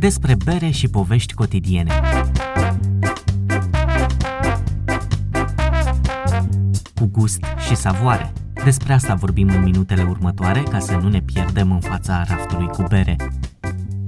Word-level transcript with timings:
despre 0.00 0.36
bere 0.44 0.70
și 0.70 0.88
povești 0.88 1.34
cotidiene. 1.34 1.92
Cu 6.94 7.06
gust 7.06 7.44
și 7.68 7.74
savoare. 7.74 8.32
Despre 8.64 8.92
asta 8.92 9.14
vorbim 9.14 9.48
în 9.48 9.62
minutele 9.62 10.02
următoare 10.02 10.62
ca 10.62 10.78
să 10.78 10.96
nu 10.96 11.08
ne 11.08 11.20
pierdem 11.20 11.72
în 11.72 11.80
fața 11.80 12.24
raftului 12.28 12.66
cu 12.66 12.82
bere. 12.88 13.16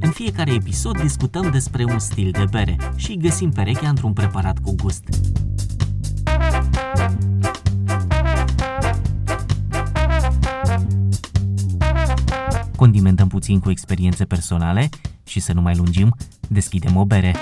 În 0.00 0.10
fiecare 0.10 0.52
episod 0.52 1.00
discutăm 1.00 1.50
despre 1.50 1.84
un 1.84 1.98
stil 1.98 2.30
de 2.30 2.44
bere 2.50 2.76
și 2.96 3.16
găsim 3.16 3.50
perechea 3.50 3.88
într-un 3.88 4.12
preparat 4.12 4.58
cu 4.58 4.74
gust. 4.74 5.04
Condimentăm 12.76 13.28
puțin 13.28 13.58
cu 13.58 13.70
experiențe 13.70 14.24
personale 14.24 14.88
și 15.32 15.40
să 15.40 15.52
nu 15.52 15.60
mai 15.60 15.76
lungim, 15.76 16.16
deschidem 16.48 16.96
o 16.96 17.04
bere. 17.04 17.34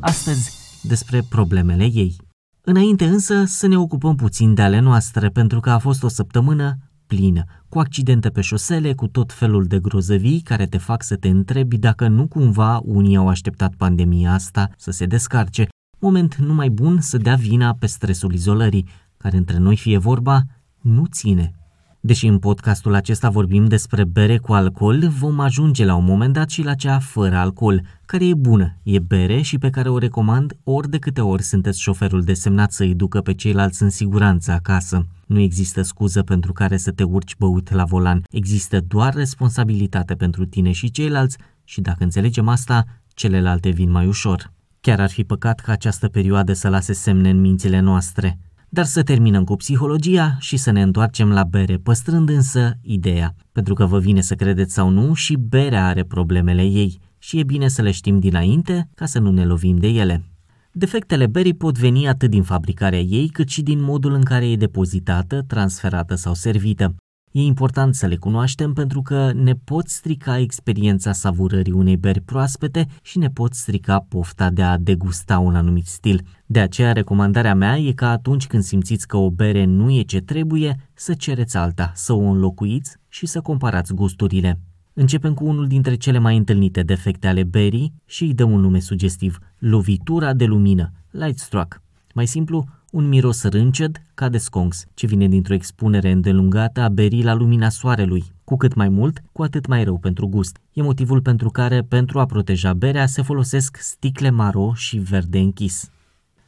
Astăzi 0.00 0.50
despre 0.82 1.22
problemele 1.28 1.84
ei. 1.84 2.16
Înainte 2.60 3.04
însă 3.04 3.44
să 3.44 3.66
ne 3.66 3.78
ocupăm 3.78 4.16
puțin 4.16 4.54
de 4.54 4.62
ale 4.62 4.78
noastre, 4.78 5.28
pentru 5.28 5.60
că 5.60 5.70
a 5.70 5.78
fost 5.78 6.02
o 6.02 6.08
săptămână 6.08 6.78
plină, 7.06 7.44
cu 7.68 7.78
accidente 7.78 8.28
pe 8.28 8.40
șosele, 8.40 8.94
cu 8.94 9.06
tot 9.06 9.32
felul 9.32 9.64
de 9.64 9.78
grozăvii 9.78 10.40
care 10.40 10.66
te 10.66 10.78
fac 10.78 11.02
să 11.02 11.16
te 11.16 11.28
întrebi 11.28 11.78
dacă 11.78 12.08
nu 12.08 12.26
cumva 12.26 12.80
unii 12.84 13.16
au 13.16 13.28
așteptat 13.28 13.74
pandemia 13.74 14.32
asta 14.32 14.70
să 14.76 14.90
se 14.90 15.06
descarce, 15.06 15.68
moment 15.98 16.34
numai 16.34 16.68
bun 16.68 17.00
să 17.00 17.16
dea 17.16 17.34
vina 17.34 17.76
pe 17.78 17.86
stresul 17.86 18.32
izolării, 18.32 18.88
care 19.16 19.36
între 19.36 19.58
noi 19.58 19.76
fie 19.76 19.98
vorba, 19.98 20.42
nu 20.80 21.06
ține. 21.06 21.59
Deși 22.02 22.26
în 22.26 22.38
podcastul 22.38 22.94
acesta 22.94 23.30
vorbim 23.30 23.64
despre 23.64 24.04
bere 24.04 24.38
cu 24.38 24.52
alcool, 24.52 25.08
vom 25.08 25.40
ajunge 25.40 25.84
la 25.84 25.94
un 25.94 26.04
moment 26.04 26.32
dat 26.32 26.50
și 26.50 26.62
la 26.62 26.74
cea 26.74 26.98
fără 26.98 27.36
alcool, 27.36 27.82
care 28.06 28.26
e 28.26 28.34
bună, 28.34 28.76
e 28.82 28.98
bere 28.98 29.40
și 29.40 29.58
pe 29.58 29.70
care 29.70 29.88
o 29.88 29.98
recomand 29.98 30.56
ori 30.64 30.90
de 30.90 30.98
câte 30.98 31.20
ori 31.20 31.42
sunteți 31.42 31.80
șoferul 31.80 32.22
desemnat 32.22 32.72
să 32.72 32.82
îi 32.82 32.94
ducă 32.94 33.20
pe 33.20 33.34
ceilalți 33.34 33.82
în 33.82 33.90
siguranță 33.90 34.52
acasă. 34.52 35.06
Nu 35.26 35.38
există 35.40 35.82
scuză 35.82 36.22
pentru 36.22 36.52
care 36.52 36.76
să 36.76 36.90
te 36.90 37.02
urci 37.02 37.36
băut 37.36 37.70
la 37.70 37.84
volan, 37.84 38.22
există 38.30 38.80
doar 38.80 39.14
responsabilitate 39.14 40.14
pentru 40.14 40.44
tine 40.44 40.72
și 40.72 40.90
ceilalți 40.90 41.36
și 41.64 41.80
dacă 41.80 42.02
înțelegem 42.02 42.48
asta, 42.48 42.84
celelalte 43.08 43.70
vin 43.70 43.90
mai 43.90 44.06
ușor. 44.06 44.52
Chiar 44.80 45.00
ar 45.00 45.10
fi 45.10 45.24
păcat 45.24 45.60
ca 45.60 45.72
această 45.72 46.08
perioadă 46.08 46.52
să 46.52 46.68
lase 46.68 46.92
semne 46.92 47.30
în 47.30 47.40
mințile 47.40 47.80
noastre. 47.80 48.38
Dar 48.72 48.84
să 48.84 49.02
terminăm 49.02 49.44
cu 49.44 49.56
psihologia 49.56 50.36
și 50.38 50.56
să 50.56 50.70
ne 50.70 50.82
întoarcem 50.82 51.32
la 51.32 51.44
bere, 51.44 51.76
păstrând 51.76 52.28
însă 52.28 52.78
ideea. 52.82 53.34
Pentru 53.52 53.74
că 53.74 53.86
vă 53.86 53.98
vine 53.98 54.20
să 54.20 54.34
credeți 54.34 54.74
sau 54.74 54.88
nu, 54.88 55.14
și 55.14 55.36
berea 55.36 55.86
are 55.86 56.04
problemele 56.04 56.62
ei 56.62 57.00
și 57.18 57.38
e 57.38 57.44
bine 57.44 57.68
să 57.68 57.82
le 57.82 57.90
știm 57.90 58.18
dinainte 58.18 58.88
ca 58.94 59.06
să 59.06 59.18
nu 59.18 59.30
ne 59.30 59.44
lovim 59.44 59.76
de 59.76 59.88
ele. 59.88 60.24
Defectele 60.72 61.26
berii 61.26 61.54
pot 61.54 61.78
veni 61.78 62.08
atât 62.08 62.30
din 62.30 62.42
fabricarea 62.42 63.00
ei, 63.00 63.28
cât 63.28 63.48
și 63.48 63.62
din 63.62 63.82
modul 63.82 64.12
în 64.12 64.22
care 64.22 64.50
e 64.50 64.56
depozitată, 64.56 65.44
transferată 65.46 66.14
sau 66.14 66.34
servită. 66.34 66.94
E 67.32 67.40
important 67.40 67.94
să 67.94 68.06
le 68.06 68.16
cunoaștem 68.16 68.72
pentru 68.72 69.02
că 69.02 69.32
ne 69.32 69.54
pot 69.54 69.88
strica 69.88 70.38
experiența 70.38 71.12
savurării 71.12 71.72
unei 71.72 71.96
beri 71.96 72.20
proaspete 72.20 72.86
și 73.02 73.18
ne 73.18 73.28
pot 73.28 73.54
strica 73.54 74.06
pofta 74.08 74.50
de 74.50 74.62
a 74.62 74.78
degusta 74.78 75.38
un 75.38 75.54
anumit 75.54 75.86
stil. 75.86 76.22
De 76.46 76.60
aceea, 76.60 76.92
recomandarea 76.92 77.54
mea 77.54 77.78
e 77.78 77.92
că 77.92 78.04
atunci 78.04 78.46
când 78.46 78.62
simțiți 78.62 79.06
că 79.06 79.16
o 79.16 79.30
bere 79.30 79.64
nu 79.64 79.90
e 79.90 80.02
ce 80.02 80.20
trebuie, 80.20 80.88
să 80.94 81.14
cereți 81.14 81.56
alta, 81.56 81.92
să 81.94 82.12
o 82.12 82.20
înlocuiți 82.20 82.96
și 83.08 83.26
să 83.26 83.40
comparați 83.40 83.94
gusturile. 83.94 84.60
Începem 84.92 85.34
cu 85.34 85.44
unul 85.44 85.66
dintre 85.66 85.94
cele 85.94 86.18
mai 86.18 86.36
întâlnite 86.36 86.82
defecte 86.82 87.26
ale 87.26 87.42
berii 87.42 87.92
și 88.06 88.22
îi 88.24 88.34
dăm 88.34 88.50
un 88.50 88.60
nume 88.60 88.80
sugestiv, 88.80 89.38
lovitura 89.58 90.32
de 90.32 90.44
lumină, 90.44 90.92
light 91.10 91.38
struck. 91.38 91.82
Mai 92.14 92.26
simplu, 92.26 92.68
un 92.90 93.08
miros 93.08 93.42
rânced 93.42 94.02
ca 94.14 94.28
de 94.28 94.38
sconx, 94.38 94.86
ce 94.94 95.06
vine 95.06 95.28
dintr-o 95.28 95.54
expunere 95.54 96.10
îndelungată 96.10 96.80
a 96.80 96.88
berii 96.88 97.22
la 97.22 97.34
lumina 97.34 97.68
soarelui. 97.68 98.24
Cu 98.44 98.56
cât 98.56 98.74
mai 98.74 98.88
mult, 98.88 99.22
cu 99.32 99.42
atât 99.42 99.66
mai 99.66 99.84
rău 99.84 99.98
pentru 99.98 100.26
gust. 100.26 100.60
E 100.72 100.82
motivul 100.82 101.20
pentru 101.20 101.50
care, 101.50 101.80
pentru 101.82 102.20
a 102.20 102.26
proteja 102.26 102.74
berea, 102.74 103.06
se 103.06 103.22
folosesc 103.22 103.76
sticle 103.76 104.30
maro 104.30 104.72
și 104.74 104.98
verde 104.98 105.38
închis. 105.38 105.90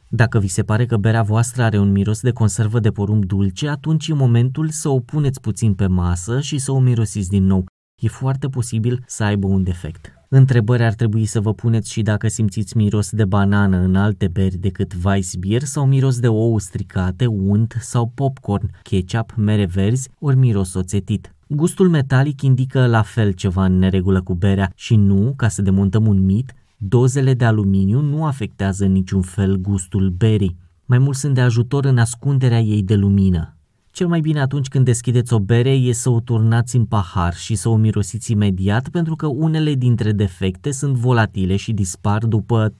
Dacă 0.07 0.39
vi 0.39 0.47
se 0.47 0.63
pare 0.63 0.85
că 0.85 0.97
berea 0.97 1.23
voastră 1.23 1.63
are 1.63 1.79
un 1.79 1.91
miros 1.91 2.21
de 2.21 2.31
conservă 2.31 2.79
de 2.79 2.91
porumb 2.91 3.25
dulce, 3.25 3.67
atunci 3.69 4.07
e 4.07 4.13
momentul 4.13 4.69
să 4.69 4.89
o 4.89 4.99
puneți 4.99 5.41
puțin 5.41 5.73
pe 5.73 5.87
masă 5.87 6.39
și 6.39 6.57
să 6.57 6.71
o 6.71 6.79
mirosiți 6.79 7.29
din 7.29 7.43
nou. 7.43 7.65
E 8.01 8.07
foarte 8.07 8.47
posibil 8.47 9.03
să 9.07 9.23
aibă 9.23 9.47
un 9.47 9.63
defect. 9.63 10.13
Întrebări 10.35 10.83
ar 10.83 10.93
trebui 10.93 11.25
să 11.25 11.41
vă 11.41 11.53
puneți 11.53 11.91
și 11.91 12.01
dacă 12.01 12.27
simțiți 12.27 12.77
miros 12.77 13.09
de 13.11 13.25
banană 13.25 13.77
în 13.77 13.95
alte 13.95 14.27
beri 14.27 14.57
decât 14.57 14.93
Weissbier 15.05 15.63
sau 15.63 15.85
miros 15.85 16.19
de 16.19 16.27
ou 16.27 16.57
stricate, 16.57 17.25
unt 17.25 17.75
sau 17.79 18.11
popcorn, 18.15 18.69
ketchup, 18.81 19.33
mere 19.35 19.65
verzi 19.65 20.09
ori 20.19 20.35
miros 20.35 20.73
oțetit. 20.73 21.33
Gustul 21.47 21.89
metalic 21.89 22.41
indică 22.41 22.85
la 22.85 23.01
fel 23.01 23.31
ceva 23.31 23.65
în 23.65 23.77
neregulă 23.77 24.21
cu 24.21 24.33
berea 24.33 24.71
și 24.75 24.95
nu, 24.95 25.33
ca 25.35 25.47
să 25.47 25.61
demontăm 25.61 26.07
un 26.07 26.25
mit, 26.25 26.53
dozele 26.77 27.33
de 27.33 27.45
aluminiu 27.45 27.99
nu 27.99 28.25
afectează 28.25 28.85
în 28.85 28.91
niciun 28.91 29.21
fel 29.21 29.55
gustul 29.55 30.09
berii. 30.09 30.57
Mai 30.85 30.97
mult 30.97 31.15
sunt 31.15 31.33
de 31.33 31.41
ajutor 31.41 31.85
în 31.85 31.97
ascunderea 31.97 32.59
ei 32.59 32.83
de 32.83 32.95
lumină. 32.95 33.55
Cel 33.95 34.07
mai 34.07 34.19
bine 34.19 34.39
atunci 34.39 34.67
când 34.67 34.85
deschideți 34.85 35.33
o 35.33 35.39
bere 35.39 35.69
e 35.69 35.91
să 35.91 36.09
o 36.09 36.19
turnați 36.19 36.75
în 36.75 36.85
pahar 36.85 37.33
și 37.33 37.55
să 37.55 37.69
o 37.69 37.75
mirosiți 37.75 38.31
imediat 38.31 38.89
pentru 38.89 39.15
că 39.15 39.27
unele 39.27 39.73
dintre 39.73 40.11
defecte 40.11 40.71
sunt 40.71 40.95
volatile 40.95 41.55
și 41.55 41.73
dispar 41.73 42.25
după 42.25 42.69
3-4 42.69 42.71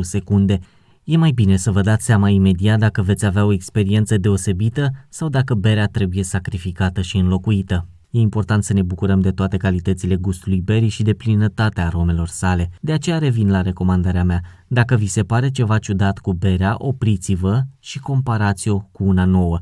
secunde. 0.00 0.58
E 1.04 1.16
mai 1.16 1.30
bine 1.30 1.56
să 1.56 1.70
vă 1.70 1.80
dați 1.80 2.04
seama 2.04 2.28
imediat 2.28 2.78
dacă 2.78 3.02
veți 3.02 3.24
avea 3.24 3.44
o 3.44 3.52
experiență 3.52 4.16
deosebită 4.16 4.90
sau 5.08 5.28
dacă 5.28 5.54
berea 5.54 5.86
trebuie 5.86 6.22
sacrificată 6.22 7.00
și 7.00 7.16
înlocuită. 7.16 7.86
E 8.10 8.18
important 8.18 8.64
să 8.64 8.72
ne 8.72 8.82
bucurăm 8.82 9.20
de 9.20 9.30
toate 9.30 9.56
calitățile 9.56 10.16
gustului 10.16 10.60
berii 10.60 10.88
și 10.88 11.02
de 11.02 11.12
plinătatea 11.12 11.86
aromelor 11.86 12.28
sale. 12.28 12.70
De 12.80 12.92
aceea 12.92 13.18
revin 13.18 13.50
la 13.50 13.60
recomandarea 13.60 14.24
mea. 14.24 14.40
Dacă 14.68 14.94
vi 14.94 15.06
se 15.06 15.22
pare 15.22 15.50
ceva 15.50 15.78
ciudat 15.78 16.18
cu 16.18 16.32
berea, 16.32 16.74
opriți-vă 16.78 17.62
și 17.78 17.98
comparați-o 17.98 18.78
cu 18.78 19.04
una 19.04 19.24
nouă. 19.24 19.60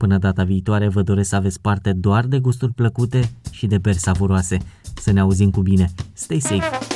Până 0.00 0.18
data 0.18 0.44
viitoare 0.44 0.88
vă 0.88 1.02
doresc 1.02 1.28
să 1.28 1.36
aveți 1.36 1.60
parte 1.60 1.92
doar 1.92 2.26
de 2.26 2.38
gusturi 2.38 2.72
plăcute 2.72 3.30
și 3.50 3.66
de 3.66 3.78
beri 3.78 3.98
savuroase. 3.98 4.58
Să 4.94 5.12
ne 5.12 5.20
auzim 5.20 5.50
cu 5.50 5.60
bine. 5.60 5.90
Stay 6.12 6.38
safe! 6.38 6.89